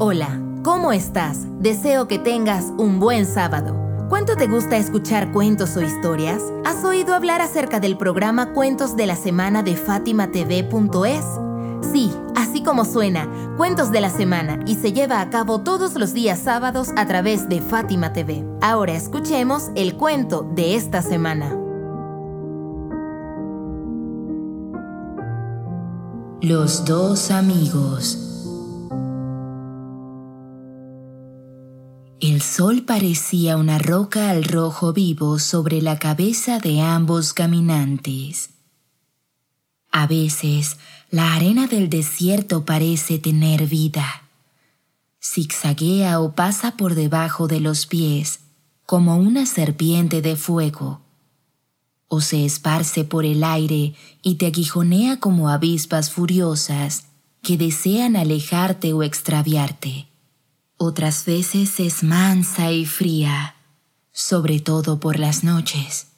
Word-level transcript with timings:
Hola, 0.00 0.40
¿cómo 0.64 0.90
estás? 0.90 1.46
Deseo 1.60 2.08
que 2.08 2.18
tengas 2.18 2.72
un 2.78 2.98
buen 2.98 3.24
sábado. 3.26 3.76
¿Cuánto 4.08 4.34
te 4.34 4.48
gusta 4.48 4.76
escuchar 4.76 5.30
cuentos 5.30 5.76
o 5.76 5.82
historias? 5.82 6.42
¿Has 6.64 6.84
oído 6.84 7.14
hablar 7.14 7.40
acerca 7.40 7.78
del 7.78 7.96
programa 7.96 8.52
Cuentos 8.54 8.96
de 8.96 9.06
la 9.06 9.14
Semana 9.14 9.62
de 9.62 9.76
FátimaTV.es? 9.76 11.24
Sí, 11.92 12.12
así 12.34 12.60
como 12.64 12.84
suena, 12.84 13.28
Cuentos 13.56 13.92
de 13.92 14.00
la 14.00 14.10
Semana 14.10 14.58
y 14.66 14.74
se 14.74 14.92
lleva 14.92 15.20
a 15.20 15.30
cabo 15.30 15.60
todos 15.60 15.94
los 15.94 16.12
días 16.12 16.40
sábados 16.40 16.88
a 16.96 17.06
través 17.06 17.48
de 17.48 17.60
Fátima 17.60 18.12
TV. 18.12 18.44
Ahora 18.62 18.94
escuchemos 18.94 19.70
el 19.76 19.94
cuento 19.96 20.42
de 20.56 20.74
esta 20.74 21.02
semana. 21.02 21.56
Los 26.40 26.84
dos 26.84 27.30
amigos. 27.30 28.33
Sol 32.56 32.82
parecía 32.82 33.56
una 33.56 33.80
roca 33.80 34.30
al 34.30 34.44
rojo 34.44 34.92
vivo 34.92 35.40
sobre 35.40 35.82
la 35.82 35.98
cabeza 35.98 36.60
de 36.60 36.80
ambos 36.80 37.32
caminantes. 37.32 38.50
A 39.90 40.06
veces, 40.06 40.76
la 41.10 41.34
arena 41.34 41.66
del 41.66 41.90
desierto 41.90 42.64
parece 42.64 43.18
tener 43.18 43.66
vida. 43.66 44.22
Zigzaguea 45.20 46.20
o 46.20 46.36
pasa 46.36 46.76
por 46.76 46.94
debajo 46.94 47.48
de 47.48 47.58
los 47.58 47.86
pies 47.86 48.38
como 48.86 49.16
una 49.16 49.46
serpiente 49.46 50.22
de 50.22 50.36
fuego 50.36 51.00
o 52.06 52.20
se 52.20 52.44
esparce 52.44 53.02
por 53.02 53.24
el 53.24 53.42
aire 53.42 53.94
y 54.22 54.36
te 54.36 54.46
aguijonea 54.46 55.18
como 55.18 55.48
avispas 55.48 56.12
furiosas 56.12 57.06
que 57.42 57.56
desean 57.56 58.14
alejarte 58.14 58.92
o 58.92 59.02
extraviarte. 59.02 60.06
Otras 60.76 61.24
veces 61.24 61.80
es 61.80 62.02
mansa 62.02 62.70
y 62.72 62.86
fría, 62.86 63.56
sobre 64.12 64.60
todo 64.60 65.00
por 65.00 65.18
las 65.18 65.44
noches, 65.44 66.08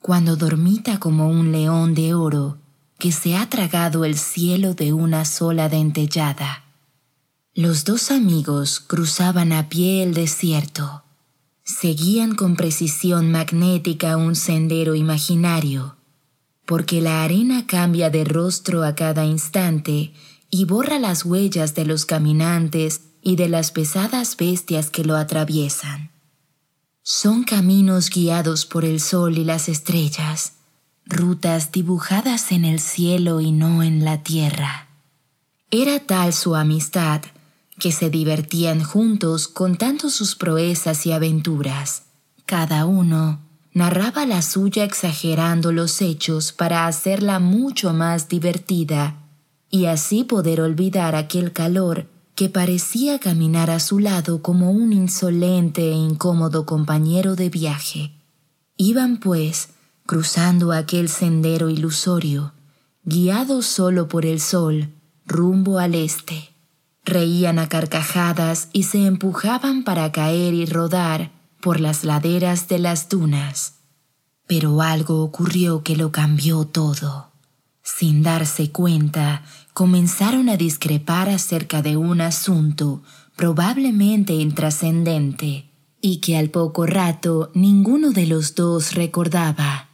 cuando 0.00 0.36
dormita 0.36 0.98
como 0.98 1.28
un 1.28 1.52
león 1.52 1.94
de 1.94 2.14
oro 2.14 2.58
que 2.98 3.12
se 3.12 3.36
ha 3.36 3.48
tragado 3.48 4.04
el 4.04 4.18
cielo 4.18 4.74
de 4.74 4.92
una 4.92 5.24
sola 5.24 5.68
dentellada. 5.68 6.64
Los 7.54 7.84
dos 7.84 8.10
amigos 8.10 8.80
cruzaban 8.80 9.52
a 9.52 9.68
pie 9.68 10.02
el 10.02 10.14
desierto 10.14 11.04
seguían 11.64 12.34
con 12.34 12.56
precisión 12.56 13.30
magnética 13.30 14.18
un 14.18 14.36
sendero 14.36 14.94
imaginario, 14.94 15.96
porque 16.66 17.00
la 17.00 17.24
arena 17.24 17.66
cambia 17.66 18.10
de 18.10 18.24
rostro 18.24 18.84
a 18.84 18.94
cada 18.94 19.24
instante 19.24 20.12
y 20.50 20.66
borra 20.66 20.98
las 20.98 21.24
huellas 21.24 21.74
de 21.74 21.86
los 21.86 22.04
caminantes 22.04 23.00
y 23.24 23.36
de 23.36 23.48
las 23.48 23.72
pesadas 23.72 24.36
bestias 24.36 24.90
que 24.90 25.02
lo 25.02 25.16
atraviesan. 25.16 26.10
Son 27.02 27.42
caminos 27.42 28.10
guiados 28.10 28.66
por 28.66 28.84
el 28.84 29.00
sol 29.00 29.38
y 29.38 29.44
las 29.44 29.68
estrellas, 29.68 30.52
rutas 31.06 31.72
dibujadas 31.72 32.52
en 32.52 32.66
el 32.66 32.80
cielo 32.80 33.40
y 33.40 33.50
no 33.50 33.82
en 33.82 34.04
la 34.04 34.22
tierra. 34.22 34.88
Era 35.70 36.00
tal 36.00 36.32
su 36.34 36.54
amistad 36.54 37.22
que 37.78 37.92
se 37.92 38.10
divertían 38.10 38.84
juntos 38.84 39.48
contando 39.48 40.10
sus 40.10 40.36
proezas 40.36 41.06
y 41.06 41.12
aventuras. 41.12 42.02
Cada 42.46 42.84
uno 42.84 43.40
narraba 43.72 44.26
la 44.26 44.42
suya 44.42 44.84
exagerando 44.84 45.72
los 45.72 46.00
hechos 46.02 46.52
para 46.52 46.86
hacerla 46.86 47.38
mucho 47.40 47.92
más 47.92 48.28
divertida 48.28 49.16
y 49.70 49.86
así 49.86 50.24
poder 50.24 50.60
olvidar 50.60 51.16
aquel 51.16 51.52
calor 51.52 52.13
que 52.34 52.48
parecía 52.48 53.18
caminar 53.20 53.70
a 53.70 53.78
su 53.78 53.98
lado 54.00 54.42
como 54.42 54.70
un 54.70 54.92
insolente 54.92 55.90
e 55.90 55.94
incómodo 55.94 56.66
compañero 56.66 57.36
de 57.36 57.48
viaje. 57.48 58.12
Iban, 58.76 59.18
pues, 59.18 59.68
cruzando 60.04 60.72
aquel 60.72 61.08
sendero 61.08 61.70
ilusorio, 61.70 62.52
guiados 63.04 63.66
solo 63.66 64.08
por 64.08 64.26
el 64.26 64.40
sol, 64.40 64.90
rumbo 65.26 65.78
al 65.78 65.94
este. 65.94 66.50
Reían 67.04 67.58
a 67.58 67.68
carcajadas 67.68 68.68
y 68.72 68.84
se 68.84 69.06
empujaban 69.06 69.84
para 69.84 70.10
caer 70.10 70.54
y 70.54 70.66
rodar 70.66 71.30
por 71.60 71.78
las 71.78 72.02
laderas 72.02 72.66
de 72.66 72.78
las 72.78 73.08
dunas. 73.08 73.74
Pero 74.46 74.82
algo 74.82 75.22
ocurrió 75.22 75.82
que 75.82 75.96
lo 75.96 76.10
cambió 76.10 76.64
todo. 76.64 77.33
Sin 77.84 78.22
darse 78.22 78.72
cuenta, 78.72 79.42
comenzaron 79.74 80.48
a 80.48 80.56
discrepar 80.56 81.28
acerca 81.28 81.82
de 81.82 81.98
un 81.98 82.22
asunto 82.22 83.02
probablemente 83.36 84.32
intrascendente 84.32 85.66
y 86.00 86.18
que 86.18 86.38
al 86.38 86.48
poco 86.48 86.86
rato 86.86 87.50
ninguno 87.54 88.12
de 88.12 88.26
los 88.26 88.54
dos 88.54 88.94
recordaba. 88.94 89.88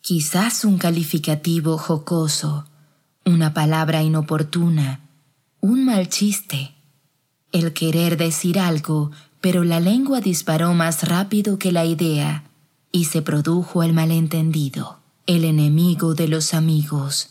Quizás 0.00 0.64
un 0.64 0.78
calificativo 0.78 1.78
jocoso, 1.78 2.66
una 3.24 3.52
palabra 3.52 4.02
inoportuna, 4.02 5.00
un 5.60 5.84
mal 5.84 6.08
chiste. 6.08 6.72
El 7.50 7.72
querer 7.72 8.16
decir 8.16 8.60
algo, 8.60 9.10
pero 9.40 9.64
la 9.64 9.80
lengua 9.80 10.20
disparó 10.20 10.74
más 10.74 11.08
rápido 11.08 11.58
que 11.58 11.72
la 11.72 11.84
idea 11.84 12.44
y 12.92 13.06
se 13.06 13.20
produjo 13.20 13.82
el 13.82 13.92
malentendido, 13.92 15.01
el 15.36 15.44
enemigo 15.44 16.14
de 16.14 16.28
los 16.28 16.52
amigos. 16.52 17.30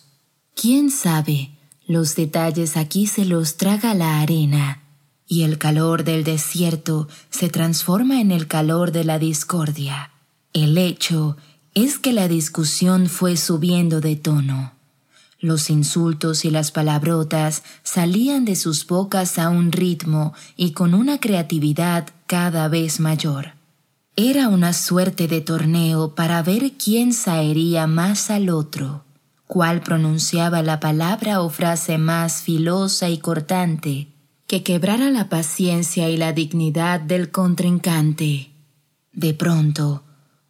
¿Quién 0.55 0.89
sabe? 0.89 1.51
Los 1.85 2.15
detalles 2.15 2.75
aquí 2.75 3.05
se 3.05 3.25
los 3.25 3.57
traga 3.57 3.93
la 3.93 4.21
arena 4.21 4.81
y 5.27 5.43
el 5.43 5.59
calor 5.59 6.03
del 6.03 6.23
desierto 6.23 7.07
se 7.29 7.49
transforma 7.49 8.19
en 8.19 8.31
el 8.31 8.47
calor 8.47 8.91
de 8.91 9.03
la 9.03 9.19
discordia. 9.19 10.11
El 10.51 10.77
hecho 10.77 11.37
es 11.75 11.99
que 11.99 12.11
la 12.11 12.27
discusión 12.27 13.07
fue 13.07 13.37
subiendo 13.37 14.01
de 14.01 14.15
tono. 14.15 14.73
Los 15.39 15.69
insultos 15.69 16.43
y 16.43 16.49
las 16.49 16.71
palabrotas 16.71 17.63
salían 17.83 18.45
de 18.45 18.55
sus 18.55 18.85
bocas 18.87 19.37
a 19.37 19.49
un 19.49 19.71
ritmo 19.71 20.33
y 20.57 20.71
con 20.71 20.93
una 20.93 21.19
creatividad 21.19 22.09
cada 22.25 22.67
vez 22.67 22.99
mayor. 22.99 23.60
Era 24.17 24.49
una 24.49 24.73
suerte 24.73 25.29
de 25.29 25.39
torneo 25.39 26.15
para 26.15 26.43
ver 26.43 26.73
quién 26.73 27.13
saería 27.13 27.87
más 27.87 28.29
al 28.29 28.49
otro, 28.49 29.05
cuál 29.47 29.81
pronunciaba 29.81 30.61
la 30.61 30.81
palabra 30.81 31.41
o 31.41 31.49
frase 31.49 31.97
más 31.97 32.41
filosa 32.41 33.09
y 33.09 33.19
cortante, 33.19 34.09
que 34.47 34.63
quebrara 34.63 35.09
la 35.11 35.29
paciencia 35.29 36.09
y 36.09 36.17
la 36.17 36.33
dignidad 36.33 36.99
del 36.99 37.31
contrincante. 37.31 38.51
De 39.13 39.33
pronto, 39.33 40.03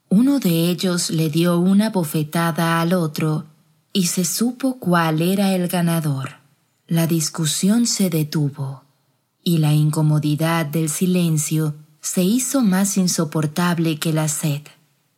uno 0.09 0.39
de 0.39 0.69
ellos 0.71 1.11
le 1.11 1.29
dio 1.29 1.59
una 1.59 1.91
bofetada 1.91 2.81
al 2.81 2.93
otro 2.93 3.45
y 3.93 4.07
se 4.07 4.25
supo 4.25 4.79
cuál 4.79 5.21
era 5.21 5.53
el 5.53 5.67
ganador. 5.67 6.37
La 6.87 7.05
discusión 7.05 7.85
se 7.85 8.09
detuvo 8.09 8.85
y 9.43 9.59
la 9.59 9.73
incomodidad 9.73 10.65
del 10.65 10.89
silencio 10.89 11.75
se 12.01 12.23
hizo 12.23 12.61
más 12.61 12.97
insoportable 12.97 13.99
que 13.99 14.11
la 14.11 14.27
sed. 14.27 14.61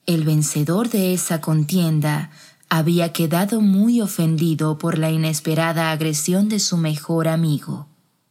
El 0.06 0.26
vencedor 0.26 0.90
de 0.90 1.14
esa 1.14 1.40
contienda 1.40 2.32
había 2.70 3.14
quedado 3.14 3.62
muy 3.62 4.02
ofendido 4.02 4.78
por 4.78 4.98
la 4.98 5.12
inesperada 5.12 5.92
agresión 5.92 6.50
de 6.50 6.60
su 6.60 6.78
mejor 6.78 7.28
amigo, 7.28 7.88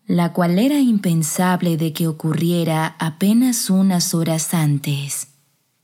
la 0.06 0.32
cual 0.32 0.58
era 0.58 0.80
impensable 0.80 1.76
de 1.76 1.92
que 1.92 2.08
ocurriera 2.08 2.96
apenas 2.98 3.70
unas 3.70 4.14
horas 4.14 4.52
antes. 4.52 5.28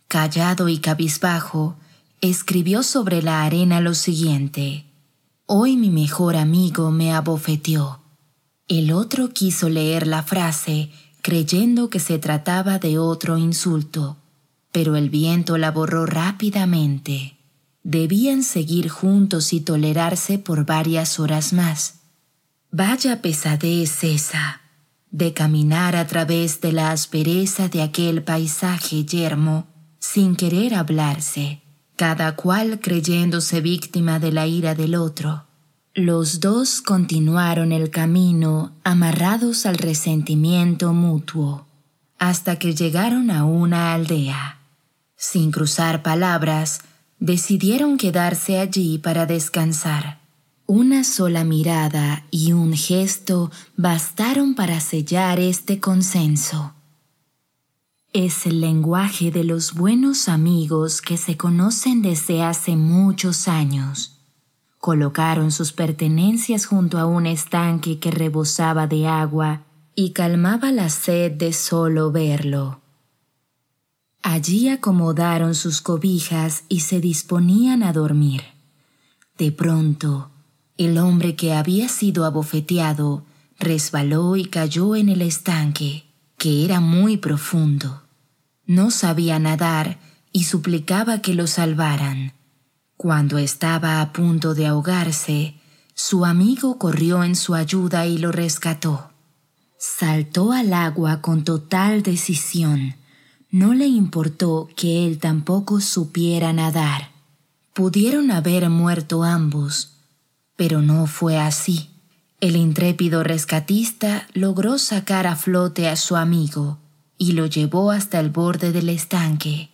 Callado 0.08 0.68
y 0.68 0.78
cabizbajo, 0.78 1.76
escribió 2.20 2.82
sobre 2.82 3.22
la 3.22 3.44
arena 3.44 3.80
lo 3.80 3.94
siguiente. 3.94 4.84
Hoy 5.46 5.76
mi 5.76 5.90
mejor 5.90 6.36
amigo 6.36 6.90
me 6.90 7.12
abofeteó. 7.12 8.00
El 8.66 8.92
otro 8.92 9.30
quiso 9.30 9.68
leer 9.68 10.06
la 10.06 10.22
frase 10.22 10.90
creyendo 11.28 11.90
que 11.90 12.00
se 12.00 12.18
trataba 12.18 12.78
de 12.78 12.98
otro 12.98 13.36
insulto, 13.36 14.16
pero 14.72 14.96
el 14.96 15.10
viento 15.10 15.58
la 15.58 15.70
borró 15.70 16.06
rápidamente. 16.06 17.36
Debían 17.82 18.42
seguir 18.42 18.88
juntos 18.88 19.52
y 19.52 19.60
tolerarse 19.60 20.38
por 20.38 20.64
varias 20.64 21.20
horas 21.20 21.52
más. 21.52 21.96
Vaya 22.70 23.20
pesadez 23.20 24.04
esa, 24.04 24.62
de 25.10 25.34
caminar 25.34 25.96
a 25.96 26.06
través 26.06 26.62
de 26.62 26.72
la 26.72 26.92
aspereza 26.92 27.68
de 27.68 27.82
aquel 27.82 28.22
paisaje 28.22 29.04
yermo 29.04 29.66
sin 29.98 30.34
querer 30.34 30.74
hablarse 30.74 31.60
cada 31.96 32.36
cual 32.36 32.78
creyéndose 32.80 33.60
víctima 33.60 34.18
de 34.18 34.30
la 34.30 34.46
ira 34.46 34.76
del 34.76 34.94
otro. 34.94 35.47
Los 35.98 36.38
dos 36.38 36.80
continuaron 36.80 37.72
el 37.72 37.90
camino 37.90 38.70
amarrados 38.84 39.66
al 39.66 39.76
resentimiento 39.78 40.92
mutuo, 40.92 41.66
hasta 42.20 42.56
que 42.56 42.72
llegaron 42.72 43.32
a 43.32 43.44
una 43.44 43.94
aldea. 43.94 44.60
Sin 45.16 45.50
cruzar 45.50 46.04
palabras, 46.04 46.82
decidieron 47.18 47.98
quedarse 47.98 48.60
allí 48.60 48.98
para 48.98 49.26
descansar. 49.26 50.20
Una 50.66 51.02
sola 51.02 51.42
mirada 51.42 52.24
y 52.30 52.52
un 52.52 52.74
gesto 52.74 53.50
bastaron 53.76 54.54
para 54.54 54.78
sellar 54.78 55.40
este 55.40 55.80
consenso. 55.80 56.74
Es 58.12 58.46
el 58.46 58.60
lenguaje 58.60 59.32
de 59.32 59.42
los 59.42 59.74
buenos 59.74 60.28
amigos 60.28 61.02
que 61.02 61.16
se 61.16 61.36
conocen 61.36 62.02
desde 62.02 62.44
hace 62.44 62.76
muchos 62.76 63.48
años. 63.48 64.17
Colocaron 64.78 65.50
sus 65.50 65.72
pertenencias 65.72 66.66
junto 66.66 66.98
a 66.98 67.06
un 67.06 67.26
estanque 67.26 67.98
que 67.98 68.10
rebosaba 68.10 68.86
de 68.86 69.06
agua 69.06 69.62
y 69.94 70.12
calmaba 70.12 70.70
la 70.70 70.88
sed 70.88 71.32
de 71.32 71.52
solo 71.52 72.12
verlo. 72.12 72.80
Allí 74.22 74.68
acomodaron 74.68 75.54
sus 75.54 75.80
cobijas 75.80 76.64
y 76.68 76.80
se 76.80 77.00
disponían 77.00 77.82
a 77.82 77.92
dormir. 77.92 78.42
De 79.36 79.52
pronto, 79.52 80.30
el 80.76 80.98
hombre 80.98 81.34
que 81.34 81.54
había 81.54 81.88
sido 81.88 82.24
abofeteado 82.24 83.24
resbaló 83.58 84.36
y 84.36 84.44
cayó 84.44 84.94
en 84.94 85.08
el 85.08 85.22
estanque, 85.22 86.04
que 86.36 86.64
era 86.64 86.80
muy 86.80 87.16
profundo. 87.16 88.02
No 88.66 88.90
sabía 88.90 89.38
nadar 89.38 89.98
y 90.32 90.44
suplicaba 90.44 91.20
que 91.20 91.34
lo 91.34 91.46
salvaran. 91.46 92.32
Cuando 92.98 93.38
estaba 93.38 94.00
a 94.00 94.12
punto 94.12 94.54
de 94.54 94.66
ahogarse, 94.66 95.54
su 95.94 96.24
amigo 96.24 96.78
corrió 96.78 97.22
en 97.22 97.36
su 97.36 97.54
ayuda 97.54 98.06
y 98.06 98.18
lo 98.18 98.32
rescató. 98.32 99.10
Saltó 99.78 100.50
al 100.50 100.74
agua 100.74 101.20
con 101.20 101.44
total 101.44 102.02
decisión. 102.02 102.96
No 103.52 103.72
le 103.72 103.86
importó 103.86 104.68
que 104.74 105.06
él 105.06 105.20
tampoco 105.20 105.80
supiera 105.80 106.52
nadar. 106.52 107.12
Pudieron 107.72 108.32
haber 108.32 108.68
muerto 108.68 109.22
ambos, 109.22 109.92
pero 110.56 110.82
no 110.82 111.06
fue 111.06 111.38
así. 111.38 111.90
El 112.40 112.56
intrépido 112.56 113.22
rescatista 113.22 114.26
logró 114.34 114.76
sacar 114.76 115.28
a 115.28 115.36
flote 115.36 115.88
a 115.88 115.94
su 115.94 116.16
amigo 116.16 116.78
y 117.16 117.34
lo 117.34 117.46
llevó 117.46 117.92
hasta 117.92 118.18
el 118.18 118.30
borde 118.30 118.72
del 118.72 118.88
estanque. 118.88 119.70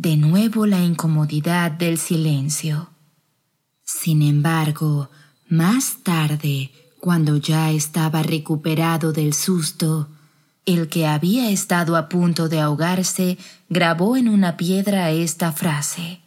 De 0.00 0.16
nuevo 0.16 0.64
la 0.64 0.80
incomodidad 0.80 1.72
del 1.72 1.98
silencio. 1.98 2.90
Sin 3.82 4.22
embargo, 4.22 5.10
más 5.48 6.04
tarde, 6.04 6.70
cuando 7.00 7.36
ya 7.38 7.72
estaba 7.72 8.22
recuperado 8.22 9.12
del 9.12 9.34
susto, 9.34 10.06
el 10.66 10.88
que 10.88 11.08
había 11.08 11.50
estado 11.50 11.96
a 11.96 12.08
punto 12.08 12.48
de 12.48 12.60
ahogarse 12.60 13.38
grabó 13.68 14.16
en 14.16 14.28
una 14.28 14.56
piedra 14.56 15.10
esta 15.10 15.50
frase. 15.50 16.20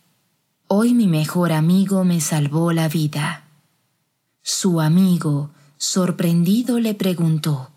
Hoy 0.67 0.93
mi 0.93 1.07
mejor 1.07 1.53
amigo 1.53 2.03
me 2.03 2.19
salvó 2.19 2.73
la 2.73 2.89
vida. 2.89 3.45
Su 4.43 4.81
amigo, 4.81 5.51
sorprendido, 5.77 6.77
le 6.81 6.93
preguntó, 6.93 7.69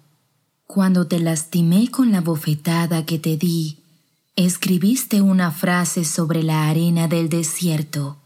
Cuando 0.67 1.07
te 1.07 1.21
lastimé 1.21 1.89
con 1.93 2.11
la 2.11 2.21
bofetada 2.21 3.07
que 3.07 3.21
te 3.21 3.37
di, 3.37 3.84
escribiste 4.37 5.23
una 5.23 5.51
frase 5.51 6.05
sobre 6.05 6.43
la 6.43 6.69
arena 6.69 7.09
del 7.09 7.29
desierto, 7.29 8.19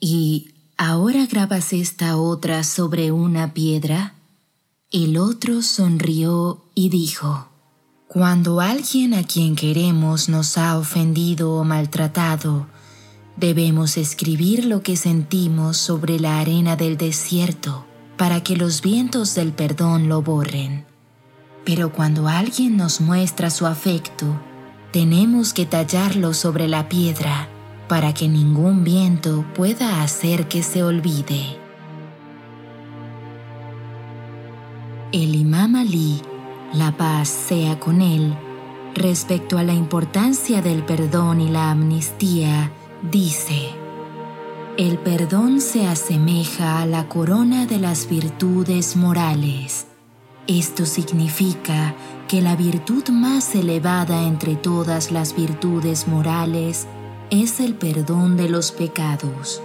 y 0.00 0.54
ahora 0.76 1.26
grabas 1.26 1.72
esta 1.72 2.16
otra 2.16 2.64
sobre 2.64 3.12
una 3.12 3.54
piedra. 3.54 4.14
El 4.90 5.18
otro 5.18 5.62
sonrió 5.62 6.64
y 6.74 6.88
dijo, 6.88 7.48
Cuando 8.08 8.60
alguien 8.60 9.14
a 9.14 9.24
quien 9.24 9.56
queremos 9.56 10.28
nos 10.28 10.58
ha 10.58 10.78
ofendido 10.78 11.52
o 11.52 11.64
maltratado, 11.64 12.66
Debemos 13.36 13.98
escribir 13.98 14.64
lo 14.64 14.82
que 14.82 14.96
sentimos 14.96 15.76
sobre 15.76 16.18
la 16.18 16.40
arena 16.40 16.74
del 16.74 16.96
desierto 16.96 17.84
para 18.16 18.42
que 18.42 18.56
los 18.56 18.80
vientos 18.80 19.34
del 19.34 19.52
perdón 19.52 20.08
lo 20.08 20.22
borren. 20.22 20.86
Pero 21.62 21.92
cuando 21.92 22.28
alguien 22.28 22.78
nos 22.78 23.02
muestra 23.02 23.50
su 23.50 23.66
afecto, 23.66 24.40
tenemos 24.96 25.52
que 25.52 25.66
tallarlo 25.66 26.32
sobre 26.32 26.68
la 26.68 26.88
piedra 26.88 27.50
para 27.86 28.14
que 28.14 28.28
ningún 28.28 28.82
viento 28.82 29.44
pueda 29.54 30.02
hacer 30.02 30.48
que 30.48 30.62
se 30.62 30.82
olvide. 30.82 31.58
El 35.12 35.34
imam 35.34 35.76
Ali, 35.76 36.22
la 36.72 36.96
paz 36.96 37.28
sea 37.28 37.78
con 37.78 38.00
él, 38.00 38.34
respecto 38.94 39.58
a 39.58 39.64
la 39.64 39.74
importancia 39.74 40.62
del 40.62 40.82
perdón 40.82 41.42
y 41.42 41.50
la 41.50 41.72
amnistía, 41.72 42.72
dice, 43.02 43.72
el 44.78 44.96
perdón 44.96 45.60
se 45.60 45.86
asemeja 45.86 46.80
a 46.80 46.86
la 46.86 47.06
corona 47.06 47.66
de 47.66 47.78
las 47.78 48.08
virtudes 48.08 48.96
morales. 48.96 49.88
Esto 50.48 50.86
significa 50.86 51.96
que 52.28 52.40
la 52.40 52.54
virtud 52.54 53.08
más 53.08 53.56
elevada 53.56 54.22
entre 54.22 54.54
todas 54.54 55.10
las 55.10 55.34
virtudes 55.34 56.06
morales 56.06 56.86
es 57.30 57.58
el 57.58 57.74
perdón 57.74 58.36
de 58.36 58.48
los 58.48 58.70
pecados. 58.70 59.60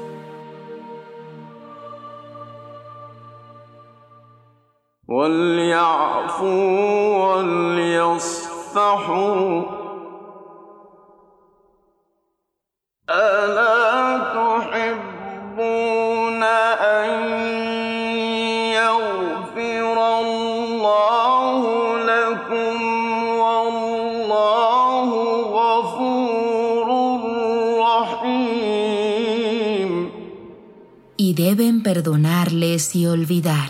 Y 31.32 31.34
deben 31.34 31.82
perdonarles 31.82 32.94
y 32.94 33.06
olvidar. 33.06 33.70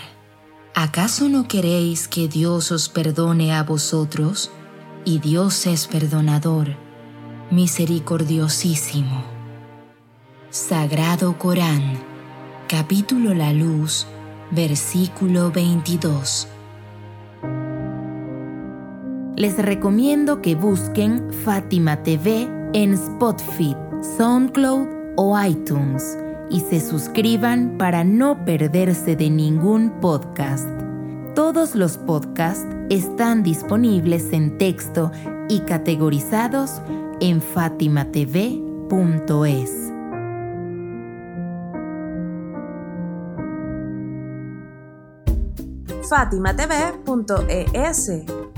¿Acaso 0.73 1.29
no 1.29 1.47
queréis 1.47 2.07
que 2.07 2.27
Dios 2.27 2.71
os 2.71 2.89
perdone 2.89 3.53
a 3.53 3.61
vosotros? 3.61 4.49
Y 5.05 5.19
Dios 5.19 5.67
es 5.67 5.85
perdonador, 5.85 6.75
misericordiosísimo. 7.51 9.23
Sagrado 10.49 11.37
Corán, 11.37 11.99
capítulo 12.67 13.35
La 13.35 13.53
Luz, 13.53 14.07
versículo 14.49 15.51
22. 15.51 16.47
Les 19.35 19.55
recomiendo 19.59 20.41
que 20.41 20.55
busquen 20.55 21.31
Fátima 21.45 22.01
TV 22.01 22.49
en 22.73 22.95
Spotify, 22.95 23.75
SoundCloud 24.17 24.87
o 25.15 25.39
iTunes 25.39 26.17
y 26.51 26.59
se 26.59 26.81
suscriban 26.81 27.77
para 27.77 28.03
no 28.03 28.43
perderse 28.45 29.15
de 29.15 29.29
ningún 29.29 30.01
podcast. 30.01 30.67
Todos 31.33 31.75
los 31.75 31.97
podcasts 31.97 32.67
están 32.89 33.41
disponibles 33.41 34.33
en 34.33 34.57
texto 34.57 35.11
y 35.47 35.61
categorizados 35.61 36.81
en 37.21 37.41
fatimatv.es. 37.41 39.77
fatimatv.es. 46.09 48.11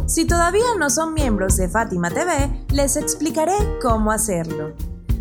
Si 0.08 0.26
todavía 0.26 0.64
no 0.80 0.90
son 0.90 1.14
miembros 1.14 1.58
de 1.58 1.70
Fátima 1.70 2.10
TV, 2.10 2.66
les 2.72 2.98
explicaré 2.98 3.54
cómo 3.80 4.12
hacerlo. 4.12 4.74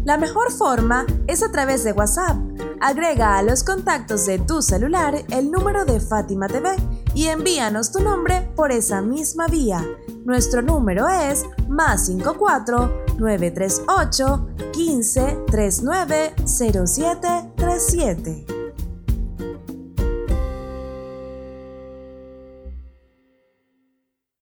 La 0.05 0.17
mejor 0.17 0.51
forma 0.51 1.07
es 1.29 1.43
a 1.43 1.53
través 1.53 1.85
de 1.85 1.93
WhatsApp. 1.93 2.37
Agrega 2.83 3.39
a 3.39 3.43
los 3.45 3.63
contactos 3.63 4.27
de 4.27 4.41
tu 4.41 4.61
celular 4.61 5.15
el 5.31 5.53
número 5.53 5.85
de 5.85 6.01
Fátima 6.01 6.49
TV 6.49 6.75
y 7.15 7.29
envíanos 7.29 7.93
tu 7.93 8.01
nombre 8.01 8.51
por 8.57 8.73
esa 8.73 9.01
misma 9.01 9.47
vía. 9.47 9.87
Nuestro 10.25 10.63
número 10.63 11.09
es 11.09 11.45
más 11.69 12.07
54 12.07 13.05
938 13.19 14.49
15 14.73 15.39
39 15.47 16.35
07 16.45 17.53
37. 17.57 18.62